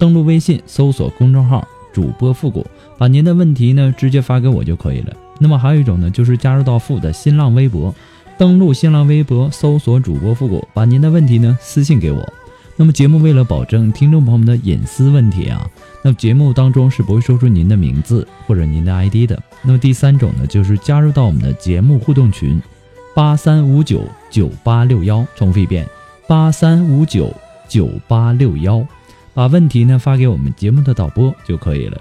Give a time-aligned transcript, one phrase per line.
[0.00, 1.62] 登录微信，搜索公众号
[1.92, 5.14] “主播复古”，把您的问题呢直接发给我就可以了。
[5.38, 7.94] 那么还有一种呢，就是加入到复的新浪微博，
[8.38, 12.32] 登录新浪微博，搜索“主播复古”，把您的问题呢私信给我。
[12.76, 15.68] 那么节目为了保证听众朋友们的隐私问题啊，
[16.02, 19.38] 那么节目当中是不会说出您的名字或者您的 ID 的。
[19.60, 22.58] 那么第三种呢，就是加入到我们的节目互动群，
[23.14, 25.86] 八三五九九八六幺，重复一遍，
[26.26, 27.30] 八三五九
[27.68, 28.82] 九八六幺。
[29.32, 32.00] 把问题呢发给我们节目的导播就可以了。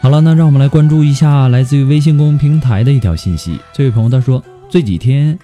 [0.00, 3.58] 好了，那让我们来关注一下来自于微信公众平台的一条信息。
[3.72, 5.38] 这位朋友他说：“这几天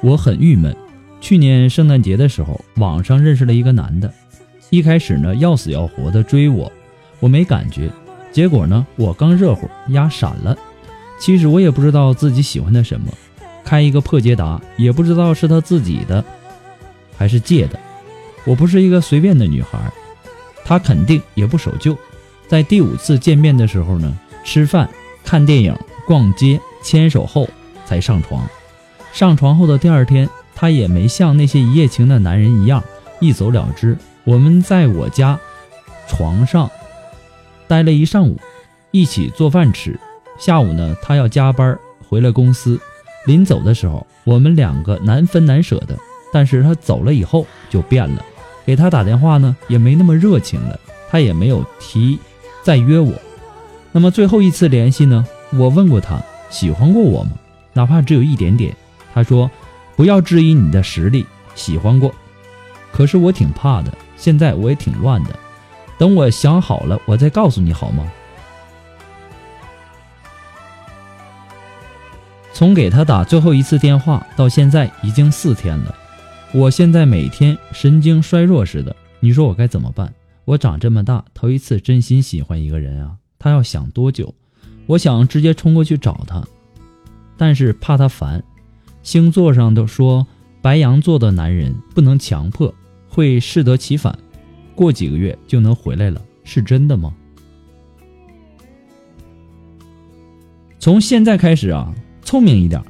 [0.00, 0.74] 我很郁闷。
[1.20, 4.14] 去年圣诞节的时候，网上认识了一个男的，
[4.70, 6.72] 一开始呢要死要活的追我，
[7.18, 7.90] 我没感觉。”
[8.30, 8.86] 结果呢？
[8.96, 10.56] 我刚热乎，压闪了。
[11.18, 13.12] 其实我也不知道自己喜欢他什么，
[13.64, 16.24] 开一个破捷达，也不知道是他自己的
[17.16, 17.78] 还是借的。
[18.44, 19.78] 我不是一个随便的女孩，
[20.64, 21.96] 他肯定也不守旧。
[22.46, 24.88] 在第五次见面的时候呢，吃饭、
[25.24, 27.48] 看电影、逛街、牵手后
[27.84, 28.48] 才上床。
[29.12, 32.84] 上床后的第二天，他也没像那些一夜情的男人一样
[33.20, 33.96] 一走了之。
[34.22, 35.38] 我们在我家
[36.06, 36.70] 床上。
[37.68, 38.36] 待了一上午，
[38.90, 39.98] 一起做饭吃。
[40.38, 42.80] 下午呢，他要加班回了公司。
[43.26, 45.96] 临走的时候，我们两个难分难舍的。
[46.32, 48.24] 但是他走了以后就变了，
[48.66, 50.78] 给他打电话呢也没那么热情了，
[51.10, 52.18] 他也没有提
[52.62, 53.12] 再约我。
[53.92, 55.24] 那么最后一次联系呢，
[55.54, 56.20] 我问过他
[56.50, 57.32] 喜欢过我吗？
[57.72, 58.74] 哪怕只有一点点。
[59.14, 59.50] 他说
[59.96, 62.14] 不要质疑你的实力，喜欢过。
[62.92, 65.30] 可是我挺怕的，现在我也挺乱的。
[65.98, 68.10] 等我想好了，我再告诉你好吗？
[72.54, 75.94] 从给他打最后一次电话到现在已经四天了，
[76.52, 80.12] 我现在每天神经衰弱似的，你说我该怎么办？
[80.44, 84.34] 我长这么大头一次真心喜欢一个人啊，他要想多久？
[84.86, 86.42] 我想直接冲过去找他，
[87.36, 88.42] 但是怕他烦。
[89.02, 90.26] 星座上都说
[90.60, 92.74] 白羊座的男人不能强迫，
[93.08, 94.18] 会适得其反。
[94.78, 97.12] 过几个月就能回来了，是真的吗？
[100.78, 102.80] 从现在开始啊，聪明一点，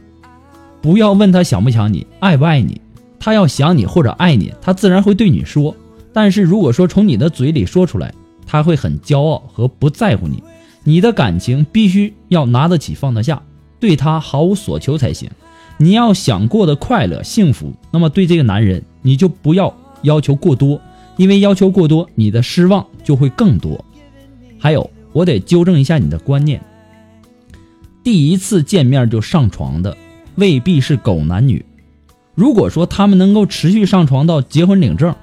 [0.82, 2.78] 不要问他想不想你，爱不爱你。
[3.18, 5.74] 他要想你或者爱你，他自然会对你说。
[6.12, 8.12] 但是如果说从你的嘴里说出来，
[8.46, 10.42] 他会很骄傲和不在乎你。
[10.84, 13.42] 你的感情必须要拿得起放得下，
[13.80, 15.30] 对他毫无所求才行。
[15.78, 20.78] 你要想过得快乐幸福，那么对这个男人你就不要要求过多。
[21.18, 23.84] 因为要求过多，你的失望就会更多。
[24.58, 26.62] 还有，我得纠正一下你的观念：
[28.02, 29.94] 第一次见面就上床的，
[30.36, 31.62] 未必是狗男女。
[32.34, 35.14] 如果说他们能够持续上床到结婚领证，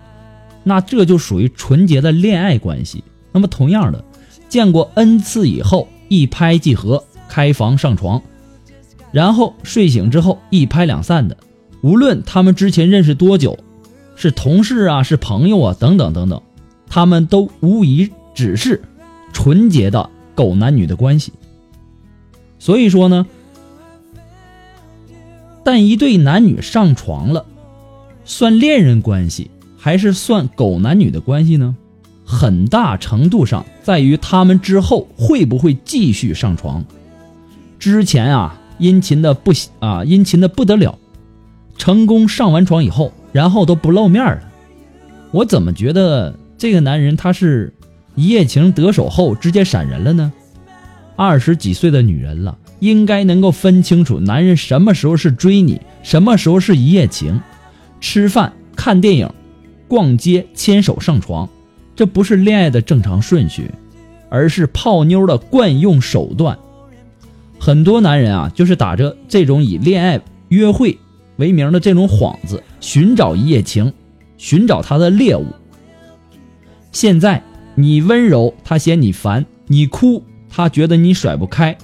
[0.63, 3.03] 那这就属于纯洁的恋爱关系。
[3.31, 4.03] 那么，同样的，
[4.49, 8.21] 见过 n 次以后一拍即合，开房上床，
[9.13, 11.37] 然后睡醒之后一拍两散的，
[11.81, 13.57] 无论他们之前认识多久。
[14.15, 16.41] 是同事啊，是朋友啊，等等等等，
[16.89, 18.81] 他们都无疑只是
[19.33, 21.33] 纯洁的狗男女的关系。
[22.57, 23.25] 所以说呢，
[25.63, 27.45] 但一对男女上床了，
[28.23, 31.75] 算恋人关系还是算狗男女的关系呢？
[32.27, 36.83] 很大程度上在于他们之后会不会继续上床。
[37.77, 40.97] 之前啊，殷勤的不啊，殷勤的不得了，
[41.77, 44.41] 成功上完床以后，然后都不露面了。
[45.31, 47.73] 我怎么觉得这个男人他是
[48.15, 50.31] 一夜情得手后直接闪人了呢？
[51.17, 57.41] 二十几岁的女人了，应该能够分清楚男人什么时候是追你，什么时候是一夜情。
[57.99, 59.29] 吃饭、看电影、
[59.89, 61.49] 逛街、牵手上床，
[61.93, 63.69] 这不是恋爱的正常顺序，
[64.29, 66.57] 而是泡妞的惯用手段。
[67.59, 70.97] 很多男人啊，就是打着这种以恋爱约会
[71.37, 73.91] 为名的这种幌子，寻找一夜情，
[74.37, 75.45] 寻找他的猎物。
[76.91, 77.43] 现在
[77.75, 80.23] 你温柔，他嫌你烦；你哭。
[80.47, 81.77] 他觉得你甩不开，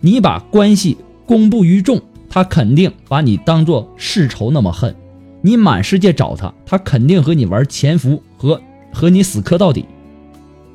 [0.00, 4.92] 你把关系公布于众，他肯定把你当做世仇那么恨。
[5.40, 8.60] 你满世界找他，他肯定和你玩潜伏和
[8.92, 9.84] 和你死磕到底。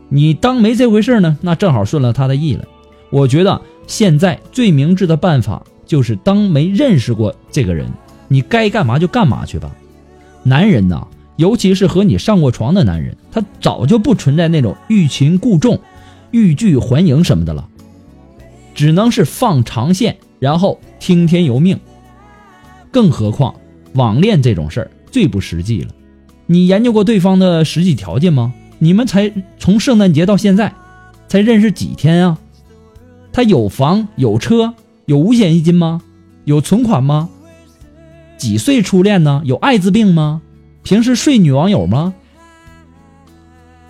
[0.08, 2.64] 你当没这回事呢，那正好顺了他的意了。
[3.10, 7.92] 我觉得现在最明智的办法就是当没认识过这个人，
[8.34, 9.72] 你该干嘛就干嘛去吧。
[10.42, 15.80] 男人呐，尤其是和你上过床的男人，他早就不存在那种欲擒故纵。
[16.32, 17.70] 欲拒还迎什么的了，
[18.74, 21.80] 只能是放长线，然后听天由命。
[22.90, 23.54] 更何况
[23.94, 25.92] 网恋这种事儿最不实际了。
[26.48, 28.52] 你研究过对方的实际条件吗？
[28.80, 30.74] 你们才从圣诞节到现在，
[31.28, 32.40] 才认识几天啊？
[33.32, 34.74] 他有房有车
[35.06, 36.02] 有五险一金吗？
[36.46, 37.30] 有存款吗？
[38.44, 39.42] 几岁初恋呢？
[39.46, 40.42] 有艾滋病吗？
[40.84, 42.14] 平时睡女网友吗？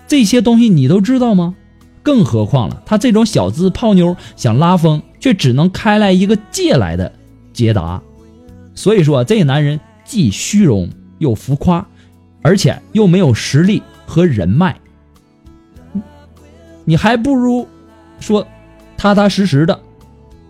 [0.06, 1.56] 这些东西你都知道吗？
[2.04, 7.12] 更何况了，他这种小资泡妞想拉风，却只能开来一个借来的
[7.52, 8.00] 捷达。
[8.76, 11.84] 所以说，这男人既虚荣又浮夸，
[12.40, 14.78] 而且又没有实力和人脉。
[16.84, 17.66] 你还不如
[18.20, 18.46] 说
[18.96, 19.80] 踏踏实实的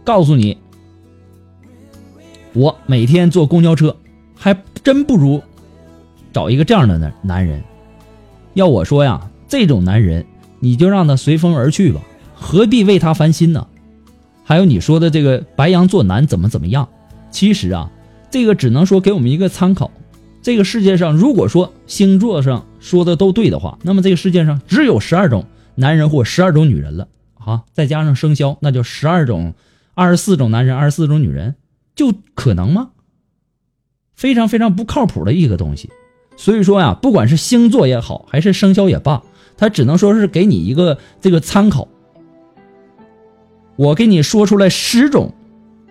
[0.05, 0.59] 告诉你，
[2.55, 3.95] 我每天坐公交车，
[4.35, 5.43] 还真不如
[6.33, 7.63] 找一个这样的男男人。
[8.55, 10.25] 要我说呀，这种男人。
[10.61, 12.01] 你就让他随风而去吧，
[12.35, 13.67] 何必为他烦心呢？
[14.45, 16.89] 还有你说的这个白羊座男怎么怎么样？
[17.31, 17.91] 其实啊，
[18.31, 19.91] 这个只能说给我们一个参考。
[20.41, 27.65] 这个世界上，如果说星座上说的都对的话，那么这个世界上只有十二种男人或十二种女人了啊！
[27.75, 29.53] 再加上生肖，那就十二种、
[29.93, 31.57] 二十四种男人、二十四种女人，
[31.95, 32.91] 就可能吗？
[34.15, 35.91] 非常非常不靠谱的一个东西。
[36.37, 39.23] 所以说呀，不管是星座也好，还是生肖也罢。
[39.57, 41.87] 它只能说是给你一个这个参考。
[43.77, 45.33] 我给你说出来十种，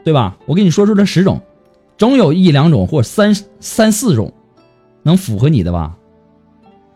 [0.03, 0.37] 对吧？
[0.45, 1.41] 我给你说出来十种，
[1.97, 4.33] 总有一两种或三三四种
[5.03, 5.97] 能符合你的吧？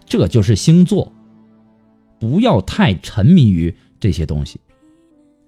[0.06, 1.12] 这就是星座，
[2.20, 4.60] 不要太沉迷于这些东西，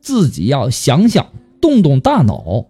[0.01, 1.27] 自己要想想，
[1.61, 2.65] 动动大脑。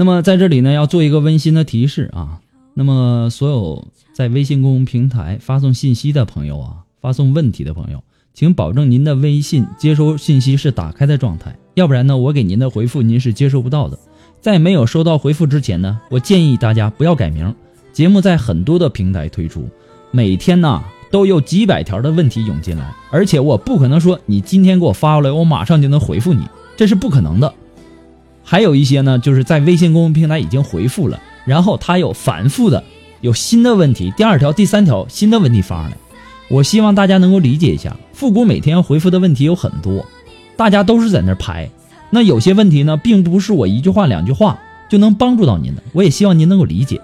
[0.00, 2.40] 那么在这里呢，要做一个温馨的提示啊。
[2.72, 8.02] 那么所有在微信公众平台发送信息的朋友啊，发送问题的朋友，
[8.32, 13.98] 请保证您的微信接收信息是打开的状态，要不然呢，我给您的回复您是接收不到的。
[14.40, 17.54] 在没有收到回复之前呢，我建议大家不要改名。
[17.92, 19.68] 节目在很多的平台推出，
[20.12, 27.52] 每天呢都有几百条的问题涌进来，而且我不可能说你今天给我发过来，我马上就能回复你，这是不可能的。
[28.50, 32.82] 还有一些呢，就是在微信公众平台已经回复了，然后他有反复的
[33.20, 35.96] 有新的问题，第二条、第三条新的问题发上来。
[36.48, 40.04] 我希望大家能够理解一下，复古每天要回复的问题有很多，
[40.56, 41.70] 大家都是在那排。
[42.10, 47.00] 那有些问题呢，并不是我一句话、两句话就能帮助到您的，我也希望您能够理解。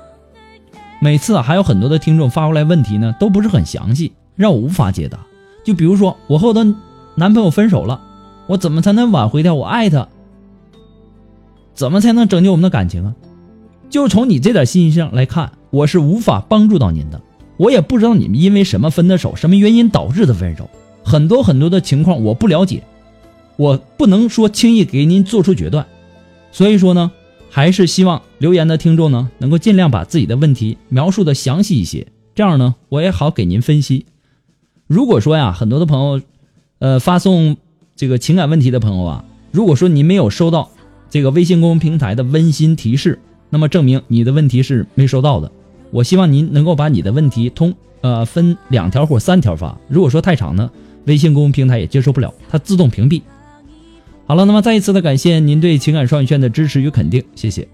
[0.98, 5.20] 每次啊，还有很多的听众发过来问题呢，都不是很详细，让我无法解答。
[5.62, 6.66] 就比如说，我和我的
[7.14, 8.00] 男朋友分手了，
[8.48, 10.08] 我怎么才能挽回掉我爱他？
[11.76, 13.14] 怎么才能拯救我们的感情啊？
[13.90, 17.20] 就从你这点信息上来看，我是无法帮助到您的。
[17.58, 20.68] 我也不知道你们因为什么分的手，什么原因导致的分手，
[21.04, 22.82] 很多很多的情况我不了解，
[23.56, 25.86] 我不能说轻易给您做出决断。
[26.50, 27.12] 所以说呢，
[27.50, 34.06] 还是希望留言的听众呢，能够尽量把自己的问题描述的详细一些，这样呢，我也好给您分析。
[34.86, 36.22] 如果说呀，很多的朋友，
[36.78, 37.58] 呃，发送
[37.94, 40.70] 这个情感问题的朋友啊，如果说您没有收到
[41.08, 43.18] 这个微信公众平台的温馨提示，
[43.50, 45.50] 那么证明你的问题是没收到的。
[45.90, 49.78] 我希望您能够把你的问题通呃分两条或三条发。
[49.88, 50.70] 如果说太长呢，
[51.04, 53.22] 微信公众平台也接受不了，它自动屏蔽。
[54.26, 57.66] 好了，那么再一次的感谢您对情感双语圈的支持与肯定，谢谢。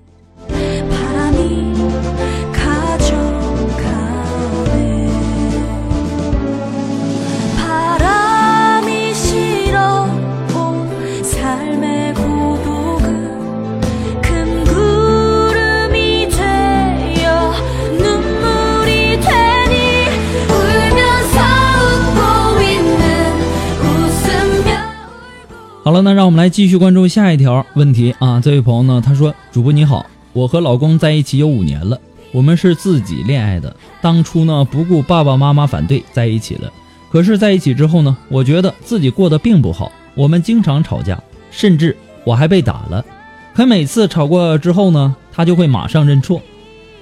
[25.93, 28.41] 好了，那让我们来继续关注下一条问题啊。
[28.41, 32.01] 这位朋友呢，他说：“主播你好，我和老公在一起有五年了，
[32.33, 33.77] 我们是自己恋爱的。
[34.01, 36.73] 当初呢，不顾爸爸妈妈反对在一起了。
[37.11, 41.95] 可是在一起之后呢，我觉得自己过得并不好，我们经常吵架，甚至
[42.25, 43.05] 我还被打了。
[43.53, 46.41] 可每次吵过之后呢，他就会马上认错，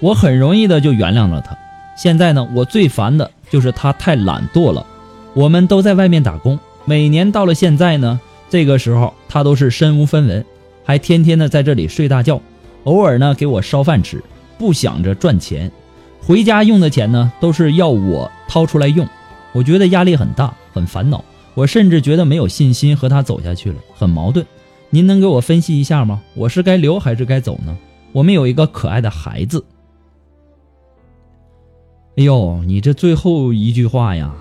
[0.00, 1.56] 我很容易的就原谅了他。
[1.97, 4.85] 现在呢，我最烦的就是他太懒惰了。
[5.35, 8.18] 我们都在外面打工，每年到了现在呢。”
[8.50, 10.45] 这个时候他都是身无分文，
[10.85, 12.40] 还天天的在这里睡大觉，
[12.85, 14.23] 偶尔呢给我烧饭吃，
[14.59, 15.71] 不想着赚钱，
[16.21, 19.09] 回家用的钱呢都是要我掏出来用，
[19.52, 24.45] 我觉得压力很大，很烦恼，我甚至觉得没有信心和他走下去了，很矛盾。
[24.90, 26.21] 您能给我分析一下吗？
[26.35, 27.78] 我是该留还是该走呢？
[28.11, 29.64] 我们有一个可爱的孩子。
[32.16, 34.35] 哎呦，你这最后一句话呀，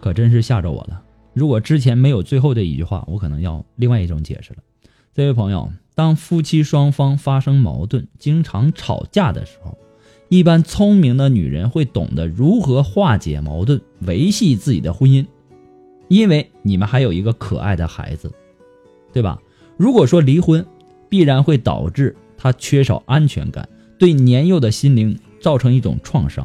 [0.00, 1.00] 可真是吓着我了。
[1.38, 4.58] 如果之前没有最后这一句话，我可能要另外一种解释了。
[5.14, 9.78] 这位朋友，当夫妻双方发生矛盾、经常吵架的时候，
[10.28, 15.24] 一般聪明的女人会懂得如何化解矛盾，维系自己的婚姻，
[16.08, 18.32] 因为你们还有一个可爱的孩子，
[19.12, 19.40] 对吧？
[19.76, 20.66] 如果说离婚，
[21.08, 26.44] 必然会导致他缺少安全感，对年幼的心灵造成一种创伤，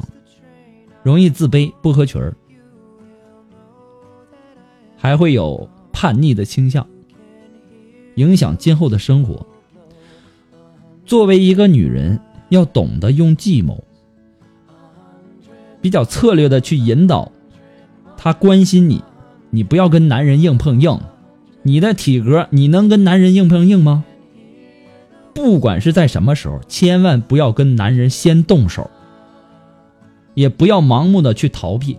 [1.02, 2.32] 容易自卑、不合群儿。
[5.04, 6.86] 还会有叛逆的倾向，
[8.14, 9.46] 影响今后的生活。
[11.04, 12.18] 作为一个女人，
[12.48, 13.84] 要懂得用计谋，
[15.82, 17.30] 比较策略的去引导
[18.16, 19.04] 他关心你。
[19.50, 20.98] 你不要跟男人硬碰硬，
[21.62, 24.06] 你的体格你能跟男人硬碰硬吗？
[25.34, 28.90] 不管是在什么时候，千万不要跟男人先动手，
[30.32, 31.98] 也不要盲目的去逃避。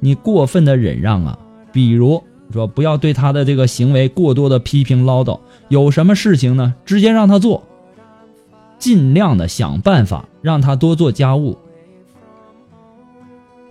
[0.00, 1.38] 你过分的忍让啊，
[1.70, 2.20] 比如。
[2.52, 7.62] 说不要对他的这个行为过多的批评唠叨，有什么事情呢，直接让他做，
[8.78, 11.56] 尽量的想办法让他多做家务，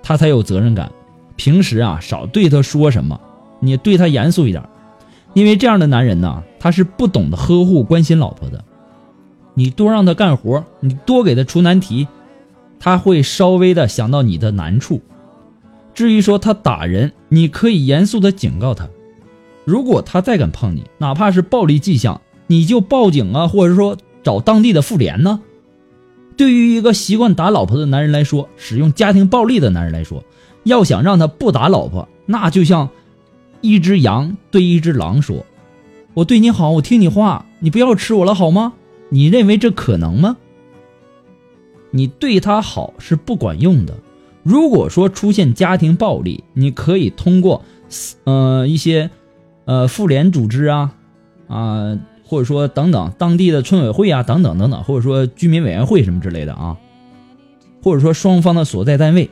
[0.02, 0.92] 他才有责任感。
[1.36, 3.20] 平时啊，少对他说什么，
[3.60, 4.64] 你对他严肃一点，
[5.34, 8.64] 因为这样的男人呢，他是不懂得呵护关心老婆的。
[9.54, 12.08] 你多让他干活，你多给他出难题，
[12.80, 15.02] 他会稍微的想到你的难处。
[16.00, 18.88] 至于说他打人，你可以严肃的警告他。
[19.66, 25.42] 如果他再敢碰你，哪怕是暴力迹象，你就报警啊，或者说找当地的妇联呢。
[26.38, 30.24] 对于一个习惯打老婆的男人来说，使用家庭暴力的男人来说，
[30.64, 32.90] 要想让他不打老婆，那就像
[33.60, 35.46] 一只羊对一只狼说
[36.16, 38.72] ：“我对你好，我听你话，你不要吃我了，好吗？”
[39.12, 40.38] 你认为这可能吗？
[41.92, 43.98] 你对他好是不管用的。
[44.44, 47.64] 如果说出现家庭暴力，你可以通过，
[48.24, 49.10] 呃一些，
[49.66, 50.96] 呃妇联组织啊，
[51.48, 56.78] 啊或者说等等当地的村委会啊等等等等，或者说居民委员会什么之类的啊，
[57.84, 59.30] 或者说双方的所在单位，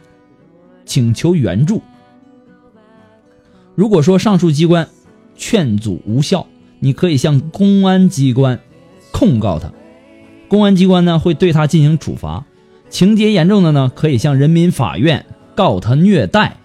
[0.85, 1.81] 请求援助。
[3.75, 4.89] 如果说上述机关
[5.35, 6.47] 劝阻无效，
[6.79, 8.59] 你可以向公安机关
[9.11, 9.71] 控告他，
[10.47, 12.45] 公安机关呢会对他进行处罚。
[12.89, 15.25] 情节严重的呢，可以向人民法院
[15.55, 16.57] 告他虐待。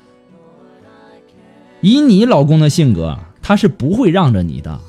[1.80, 4.80] 以你老公的性格，他是不会让着你的，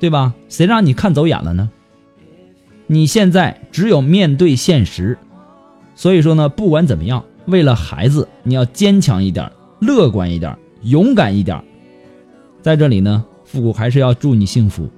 [0.00, 0.34] 对吧？
[0.48, 1.70] 谁让你看走眼了呢？
[2.88, 5.16] 你现在只有面对现实，
[5.94, 11.62] 所以说呢，不管怎么样，为了孩子，你要坚强一点，乐观一点，勇敢一点。
[12.60, 14.88] 在这里呢，复古还是要祝你幸福。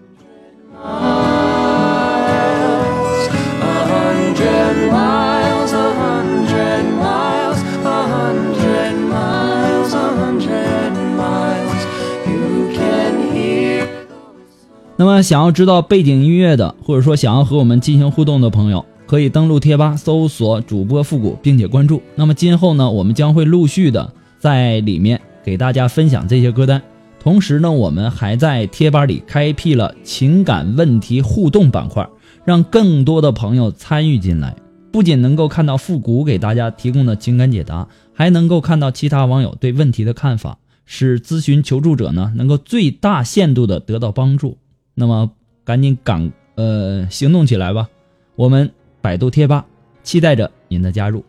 [15.00, 22.02] 那么，想要知道背景音乐的，或者说想要和我们进行互动的朋友，可以登录贴吧搜索主播复古，并且关注。
[22.14, 26.83] 那么今后呢，我们将会陆续的在里面给大家分享这些歌单。
[27.19, 32.07] 同时呢，我们还在贴吧里开辟了情感问题互动板块，
[32.45, 34.54] 让更多的朋友参与进来。
[34.92, 44.59] 不仅能够看到复古给大家提供的情感解答，还能够看到其他网友对问题的看法，使咨询求助者呢能够最大限度的得到帮助。
[45.00, 45.30] 那么
[45.64, 47.88] 赶紧赶，呃，行动起来吧，
[48.37, 49.64] 我们百度贴吧
[50.02, 51.25] 期待着您的加入，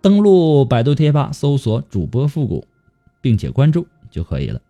[0.00, 2.66] 登录百度贴吧，搜索主播复古，
[3.20, 4.60] 并且关注就可以了。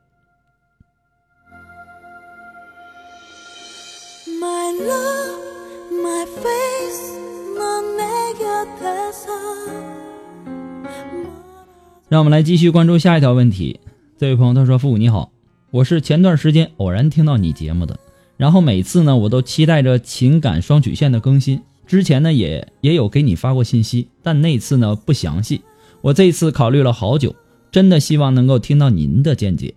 [12.10, 13.80] 让我们来继续关注下一条问题，
[14.18, 15.32] 这位朋友他说，复古你好，
[15.70, 17.98] 我是前段时间偶然听到你节目的。
[18.42, 21.62] 然后每次呢我都期待着情感双曲线的更新。
[21.86, 25.62] 之前呢也也有给你发过信息，但那次呢不详细。
[26.00, 27.36] 我这次考虑了好久，
[27.70, 29.76] 真的希望能够听到您的见解。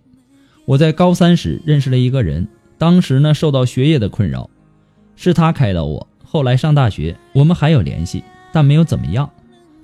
[0.64, 4.50] 我在高三时认识了一个人，当时呢受到学业的困扰，
[5.14, 6.04] 是他开导我。
[6.24, 9.30] 后来上大学，我们还有联系，但没有怎么样。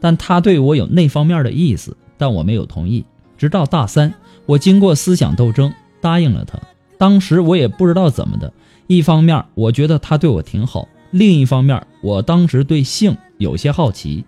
[0.00, 3.04] 但他对我有那方面的意思，但我没有同意。
[3.38, 4.12] 直到大三，
[4.44, 6.58] 我经过思想斗争，答应了他。
[6.98, 8.52] 当时我也不知道怎么的，
[8.86, 14.24] 一方面我觉得他对我挺好，另一方面我当时对性有些好奇。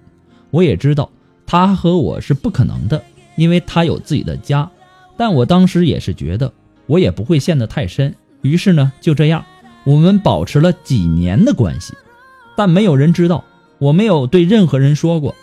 [0.50, 1.10] 我也知道
[1.46, 3.02] 他和我是不可能的，
[3.36, 4.70] 因为他有自己的家。
[5.16, 6.52] 但我当时也是觉得
[6.86, 9.44] 我也不会陷得太深，于是呢，就这样，
[9.84, 11.94] 我们保持了几年的关系。
[12.56, 13.44] 但没有人知道，
[13.78, 15.34] 我没有对任何人说过，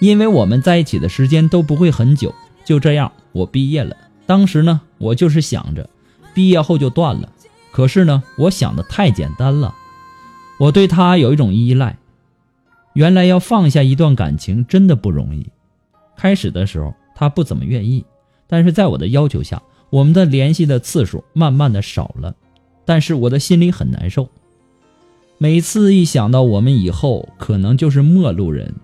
[0.00, 2.34] 因为我们在一起的时间都不会很久。
[2.64, 3.96] 就这样，我毕业了。
[4.26, 5.88] 当时呢，我就是想着，
[6.34, 7.28] 毕业后就断了。
[7.76, 9.74] 可是呢，我想的太简单了，
[10.58, 11.98] 我对他有一种依赖。
[12.94, 15.46] 原来要放下一段感情真的不容易。
[16.16, 18.02] 开始的时候，他不怎么愿意，
[18.46, 22.34] 但是在我的要求下，我们的联系的次数慢慢的少了。
[22.86, 24.26] 但是我的心里很难受。
[25.36, 28.74] 每次一想到我们以后可能就是陌路人，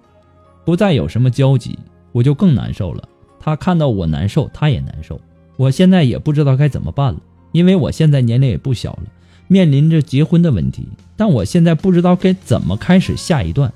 [0.66, 1.78] 不再有什么交集，
[2.12, 3.08] 我就更难受了。
[3.40, 5.18] 他看到我难受，他也难受。
[5.56, 7.20] 我现在也不知道该怎么办了，
[7.52, 9.04] 因为我现在年龄也不小了，
[9.46, 10.88] 面临着结婚的问题。
[11.16, 13.72] 但我现在不知道该怎么开始下一段。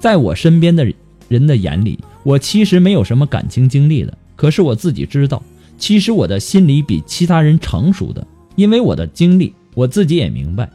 [0.00, 0.86] 在我身边的
[1.28, 4.16] 人的眼里，我其实没有什么感情经历的。
[4.34, 5.42] 可是我自己知道，
[5.76, 10.70] 其实我的心里比其他人成熟的，因为我的经历，我自己也明白。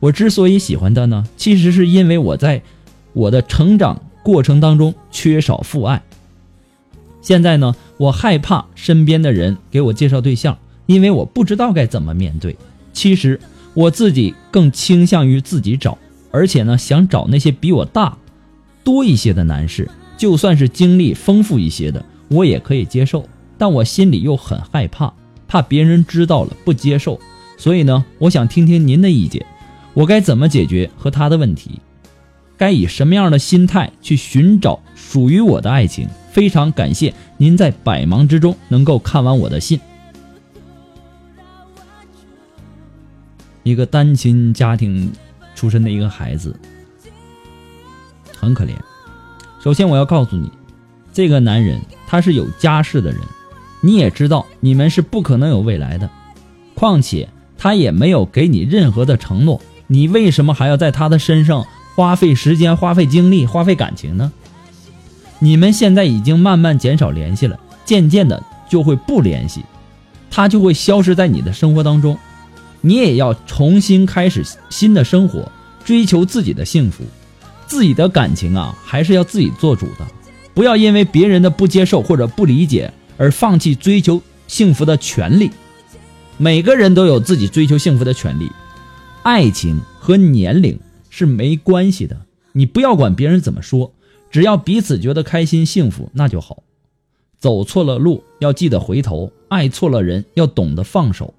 [0.00, 2.62] 我之所以喜欢他呢，其实是因为我在
[3.14, 6.02] 我的成长过程当中缺少父爱。
[7.20, 10.58] 现在呢，我害怕身边的人给我介绍对象，
[10.88, 12.56] 因为我不知道该怎么面对。
[12.94, 13.38] 其实
[13.74, 15.98] 我自己更倾向于自己找，
[16.30, 18.16] 而且呢，想找那些比我大
[18.82, 23.28] 多一些的男士，就算是经历丰富一些的，我也可以接受。
[23.58, 25.12] 但我心里又很害怕，
[25.46, 27.20] 怕别人知道了不接受。
[27.58, 29.44] 所以呢，我想听听您的意见。
[29.92, 31.80] 我该怎么解决和他的问题？
[32.56, 36.08] 该以什么样的心态去寻找属于我的爱情？
[36.32, 39.78] 非常感谢您在百忙之中能够看完我的信。
[43.68, 45.12] 一个单亲家庭
[45.54, 46.56] 出身的一个孩子，
[48.34, 48.70] 很可怜。
[49.62, 50.50] 首先，我要告诉你，
[51.12, 53.20] 这个男人他是有家室的人，
[53.82, 56.08] 你也知道你们是不可能有未来的。
[56.74, 57.28] 况且
[57.58, 59.60] 他也没有给你任何的承诺。
[59.86, 64.32] 你为什么还要在他的身上花费时间、花费精力、花费感情呢？
[65.40, 69.62] 你们现在已经慢慢减少联系了，渐渐的就会不联系，
[70.30, 72.16] 他就会消失在你的生活当中。
[72.88, 75.52] 你也要重新开始新的生活，
[75.84, 77.04] 追求自己的幸福，
[77.66, 80.08] 自己的感情啊，还是要自己做主的，
[80.54, 85.50] 不要因为别人的不接受或者不理解而放弃追求幸福的权利。
[86.38, 88.50] 每个人都有自己追求幸福的权利。
[89.22, 92.16] 爱情和年龄是没关系的，
[92.52, 93.92] 你不要管别人怎么说，
[94.30, 96.62] 只要彼此觉得开心幸福，那就好。
[97.38, 101.34] 走错了路要记得回头，爱错了人要懂得放手，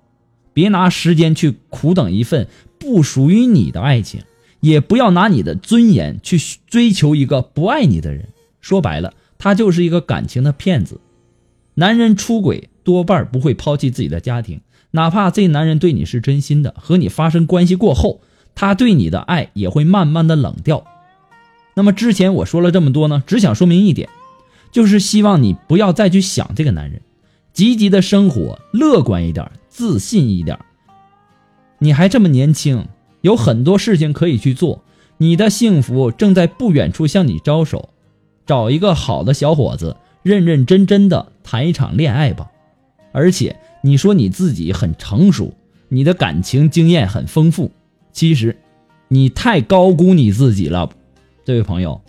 [0.53, 4.21] 别拿时间去苦等一份不属于你的爱情，
[4.59, 8.29] 也不要拿你的尊严去追求一个不爱你的人。
[8.61, 10.99] 说白了，他就是一个感情的骗子。
[11.75, 14.61] 男人出轨多半不会抛弃自己的家庭。
[14.91, 18.21] 哪怕这男人对你是真心的，和你发生关系过后，
[18.55, 20.83] 他对你的爱也会慢慢的冷掉。
[21.75, 24.09] 那么之前我说了这么多呢，只想说明一点，
[24.71, 27.01] 就是希望你不要再去想这个男人，
[27.53, 30.59] 积极的生活，乐观一点，自信一点。
[31.77, 32.85] 你还这么年轻，
[33.21, 34.83] 有很多事情可以去做，
[35.19, 37.87] 你的幸福正在不远处向你招手。
[38.45, 42.51] 找一个好的小伙子，认认真真的谈一场恋爱吧。
[43.13, 45.53] 而且你说你自己很成熟，
[45.87, 47.71] 你的感情经验很丰富，
[48.11, 48.57] 其实
[49.07, 50.89] 你太高估你自己了，
[51.45, 52.01] 这位朋友。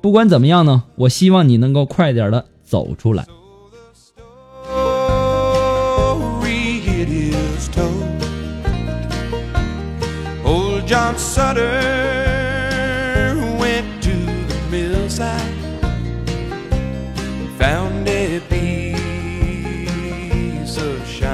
[0.00, 3.26] 不管怎么样呢，我希望你能够快点的走出来。
[7.74, 8.22] Told.
[10.44, 11.62] Old John Sutter
[13.58, 14.16] went to
[14.50, 15.58] the millside,
[17.58, 19.16] found a piece
[20.76, 21.33] of shining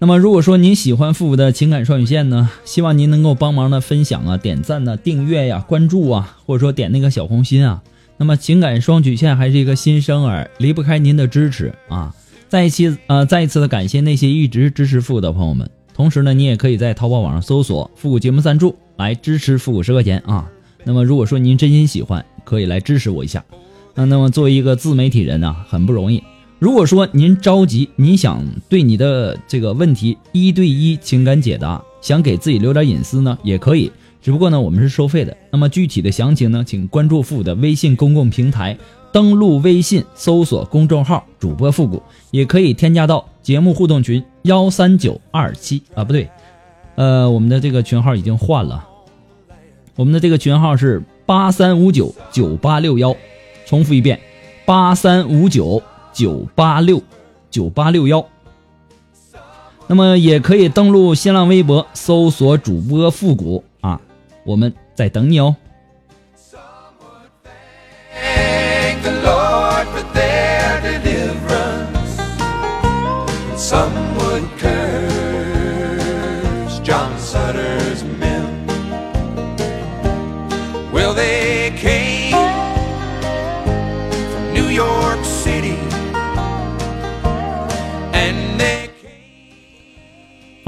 [0.00, 7.82] 那么，如果说您喜欢复古的情感双语线呢，希望您能够帮忙的分享啊、点赞呐、订阅呀、关注啊，或者说点那个小红心啊。
[8.16, 12.14] 那么，情感双曲线还是一个新生儿，离不开您的支持啊！
[12.48, 15.68] 再一期呃，再一次的感谢那些一直支持复古的朋友们。
[15.92, 20.48] 同时呢，你也可以在淘宝网上搜索“复古节目赞助”来支持复古十块钱啊。
[20.84, 23.44] 那么，如果说您真心喜欢，可以来支持我一下。
[23.96, 26.22] 那那么，作为一个自媒体人呢、很不容易。
[26.58, 33.92] 如果说您着急，您想对你的这个问题一对一情感解答，想给自己留点隐私呢，也可以。
[34.20, 35.36] 只不过呢，我们是收费的。
[35.52, 38.76] 那么具体的详情呢，请关注复古的微信公共平台，
[39.12, 46.28] 登录微信搜索公众号“主播复古”，也可以添加到节目互动群幺三九二七啊，不对，
[46.96, 48.84] 呃，我们的这个群号已经换了，
[49.94, 53.14] 我们的这个群号是八三五九九八六幺，
[53.64, 54.18] 重复一遍，
[54.66, 55.80] 八三五九
[56.12, 57.02] 九八六
[57.50, 58.24] 九八六幺。
[59.86, 64.00] 那么也可以登录新浪微博搜索主播复古啊，
[64.44, 65.56] 我们在等你哦。
[73.56, 74.07] Some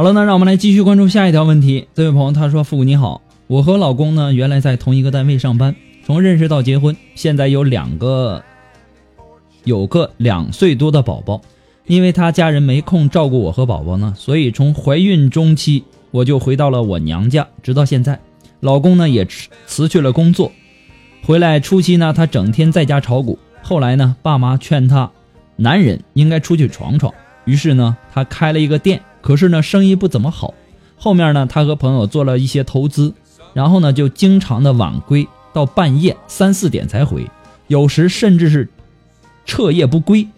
[0.01, 1.87] 好了，那让我们来继续关注下一条问题。
[1.93, 8.43] 这位朋友他说：“复古你好，我和老公呢原来在同一个单位上班，从认识到结婚，现在有两个，
[9.65, 11.43] 有个两岁多的宝宝。
[11.85, 18.19] 因为他家人没空照顾我和宝宝呢，所以从怀孕中期我就回到了我娘家，直到现在。
[18.61, 20.51] 老公呢也辞辞去了工作，
[21.27, 25.11] 回来初期呢他整天在家炒股，后来呢爸妈劝他，
[25.57, 27.13] 男人应该出去闯闯。”
[27.45, 30.55] 于是呢，他开了一个店，可是呢，生意不怎么好。
[30.97, 33.15] 后面呢，他和朋友做了一些投资，
[33.55, 37.31] 然后呢，就经常的晚归，到半夜三四点才回，
[37.69, 38.69] 有时甚至是
[39.45, 40.29] 彻夜不归。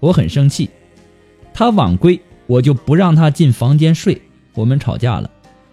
[0.00, 0.68] 我很生气，
[1.54, 4.20] 他晚归，我就不让他进房间睡。
[4.54, 5.30] 我们吵架了，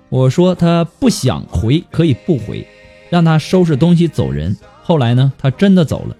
[0.10, 2.66] 我说他不想回可以不回，
[3.10, 4.56] 让他收拾东西走人。
[4.82, 6.16] 后来呢，他真的走了。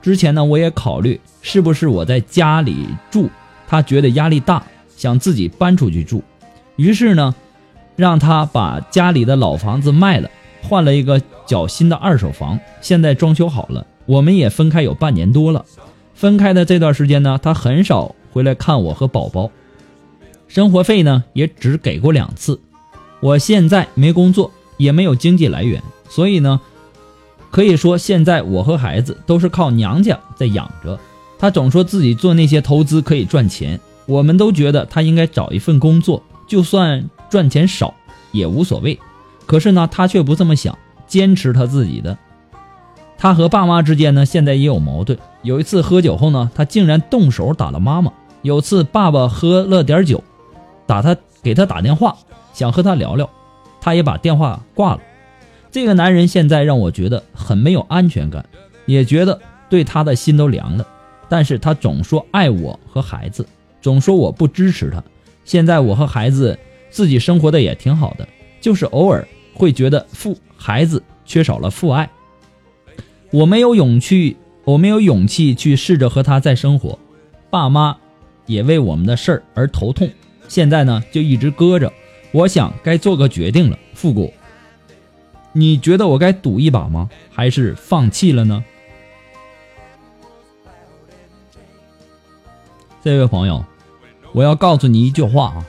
[0.00, 3.28] 之前呢，我也考虑是不是我在家里住。
[3.68, 4.66] 他觉得压力大，
[5.00, 6.22] 想自己搬出去住，
[6.76, 7.34] 于是呢，
[7.96, 10.28] 让他把家里的老房子卖了，
[10.60, 12.60] 换了一个较新的二手房。
[12.82, 15.64] 现在装修好了，我们也分开有半年多了。
[16.12, 19.50] 分开的这段时间呢，他很少回来看我和宝宝，
[20.48, 22.60] 生活费呢也只给过两次。
[23.20, 26.60] 我现在没工作，也没有经济来源，所以呢，
[27.50, 31.00] 可以说现在我和孩子都是靠娘家在养着。
[31.38, 37.94] 他总说自己做那些投资可以赚钱，我们都觉得他应该找一份工作，就算赚钱少
[38.32, 38.98] 也无所谓。
[39.46, 42.18] 可是呢，他却不这么想，坚持他自己的。
[43.16, 45.16] 他和爸妈之间呢，现在也有矛盾。
[45.42, 48.12] 有一次喝酒后呢，他竟然动手打了妈妈。
[48.42, 50.24] 有次爸爸喝了点酒，
[50.88, 52.16] 打他给他打电话，
[52.52, 53.30] 想和他聊聊，
[53.80, 55.00] 他也把电话挂了。
[55.70, 58.44] 这个男人现在让我觉得很没有安全感，
[58.86, 60.84] 也觉得对他的心都凉了。
[61.28, 63.46] 但是他总说爱我和孩子，
[63.80, 65.02] 总说我不支持他。
[65.44, 66.58] 现在我和孩子
[66.90, 68.28] 自己生活的也挺好的，
[68.60, 72.08] 就是偶尔会觉得父孩子缺少了父爱。
[73.30, 76.98] 我没有勇气，我没有勇气去试着和他再生活。
[77.48, 77.96] 爸妈
[78.46, 80.10] 也为我们的事儿而头痛，
[80.48, 81.92] 现在呢就一直搁着。
[82.32, 84.32] 我想该做个决定了，复古。
[85.52, 87.10] 你觉得我该赌一把吗？
[87.32, 88.64] 还是放弃了呢？
[93.02, 93.64] 这位朋友，
[94.32, 95.66] 我要告诉你一句话啊：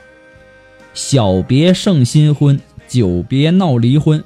[0.94, 4.22] 小别胜新婚，久别闹离婚。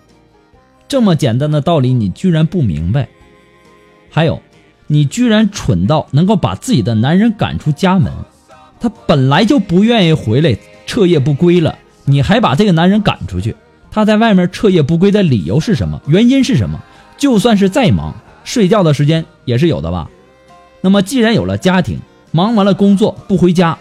[0.89, 3.09] 这么简单的道理，你居然不明白？
[4.11, 4.41] 还有，
[4.87, 8.13] 你居然蠢到能够把自己的男人赶出家门，
[8.79, 13.57] 他本来就不愿意回来，彻夜不归了，你还把这个男人赶出去，
[13.91, 16.01] 他在外面彻夜不归的理由是什么？
[16.07, 16.83] 原因是什么？
[17.17, 20.11] 就算是再忙，睡觉的时间也是有的吧？
[20.83, 21.99] 那么既然有了家庭，
[22.31, 23.77] 忙完了工作不回家，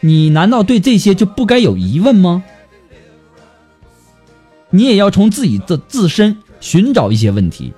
[0.00, 2.44] 你难道对这些就不该有疑问吗？
[4.70, 7.72] 你也要从自己的自身寻找一些问题。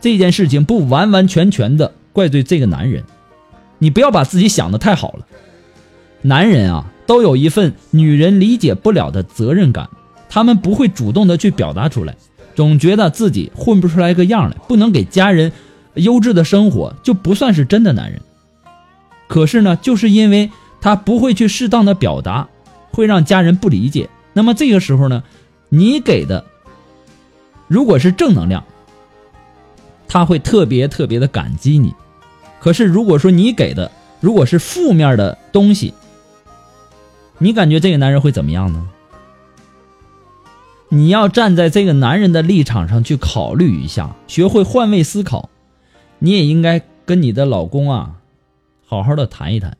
[0.00, 3.04] 这件事情不完完全全的怪罪这个男人，
[3.78, 5.26] 你不要把自己想的太好了。
[6.22, 9.88] 男人啊，都有一份女人理解不了的责任感，
[10.28, 12.14] 他们不会主动的去表达出来，
[12.54, 15.50] 总觉得自己混不出来个样来，不能给家人
[15.94, 18.20] 优质的生活，就不算是真的男人。
[19.26, 20.50] 可是呢，就是因为
[20.86, 22.46] 他不会去适当的表达，
[22.92, 24.08] 会让家人不理解。
[24.34, 25.24] 那么这个时候呢，
[25.68, 26.44] 你给的
[27.66, 28.62] 如果是正能量，
[30.06, 31.92] 他会特别特别的感激你。
[32.60, 35.92] 可是如果说你给的如果是负面的东西，
[37.38, 38.88] 你感觉这个男人会怎么样呢？
[40.88, 45.50] 你要站在这个男人的立场上去考虑一下，学会换位思考。
[46.20, 48.18] 你也应该跟你的老公啊，
[48.86, 49.76] 好好的谈一谈，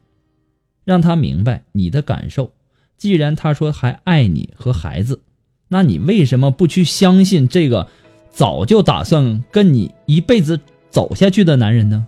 [0.86, 2.52] 让他明白你的感受。
[2.96, 5.20] 既然他说还爱你和孩子，
[5.68, 7.88] 那你为什么不去相信这个
[8.30, 12.06] 早就打算跟你一辈子走下去的男人呢？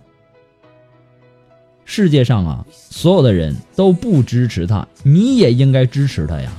[1.85, 6.51] 世界上啊，所有的人都不支持他，你也应该支持他呀。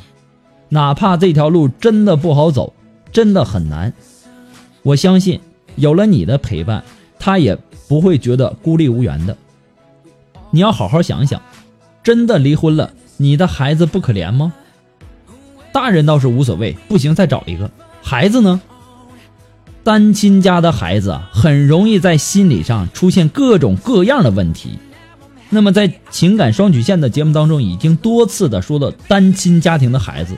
[0.68, 2.72] 哪怕这条路真的不好走，
[3.10, 3.92] 真的很难，
[4.82, 5.40] 我相信
[5.76, 6.84] 有了你的陪伴，
[7.18, 7.56] 他也
[7.88, 9.36] 不会觉得孤立无援的。
[10.50, 11.40] 你要好好想想，
[12.02, 14.52] 真的离婚了，你的孩子不可怜吗？
[15.72, 17.70] 大人倒是无所谓，不行再找一个。
[18.02, 18.60] 孩子呢？
[19.84, 24.78] 单亲家的孩子，很容易在心理上出现各种各样的问题。
[25.48, 30.36] 那么，在情感双曲线的节目当中，已经多次的说了单亲家庭的孩子，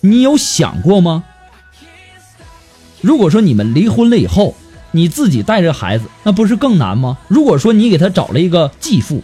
[0.00, 1.24] 你有想过吗？
[3.00, 4.54] 如果说你们离婚了以后，
[4.90, 7.18] 你自己带着孩子，那不是更难吗？
[7.28, 9.22] 如果说你给他找了一个继父，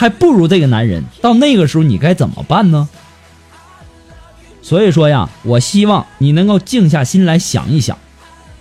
[0.00, 2.88] 还不如这个男人，到那个时候你该怎么办呢？
[4.62, 7.98] 所以说呀，我希望你能够静下心来想一想，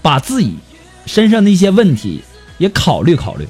[0.02, 0.58] 把自己
[1.06, 2.23] 身上的一些问题
[2.58, 3.47] 也考虑考虑。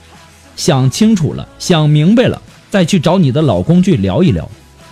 [0.56, 4.48] 想清楚了，想明白了，再去找你的老公去聊一聊，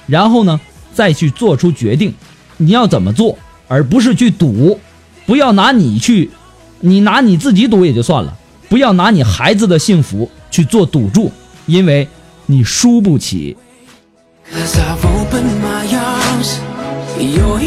[0.08, 0.60] 然后呢，
[0.92, 2.16] 再去做出决定，
[2.58, 4.80] 你要怎么做，而不是去赌，
[5.28, 6.32] 不要拿你去，
[6.80, 8.36] 你拿你自己赌也就算了，
[8.68, 11.32] 不要拿你孩子的幸福去做赌注，
[11.68, 12.08] 因为
[12.48, 13.56] 你输不起。
[14.52, 16.60] Cause I've opened my arms,
[17.20, 17.58] you're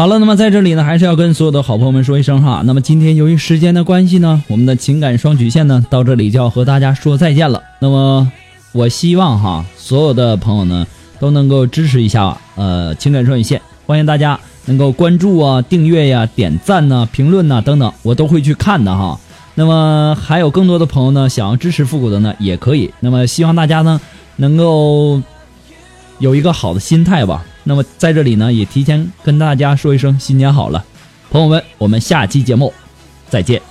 [0.00, 2.62] 好了，那么在这里呢，还是要跟所有的好朋友们说一声哈。
[2.64, 7.62] 那么今天由于时间的关系呢，我们的情感双曲线呢，到这里就要和大家说再见了。
[7.80, 8.32] 那么
[8.72, 10.86] 我希望哈，所有的朋友呢
[11.18, 19.20] 都能够支持一下呃情感双曲线，欢迎大家能够关注啊、订阅呀、点赞呐、评论呐等等，我都会去看的哈。
[19.54, 22.90] 那么还有更多的朋友呢，想要支持复古的呢，也可以。
[23.00, 24.00] 那么希望大家呢
[24.36, 25.20] 能够
[26.20, 27.44] 有一个好的心态吧。
[27.64, 30.84] 那么在这里呢，也提前跟大家说一声新年好了，
[31.30, 32.72] 朋友们，我们下期节目
[33.28, 33.69] 再见。